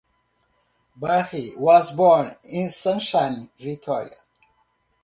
[0.99, 4.15] Parry was born in Sunshine, Victoria.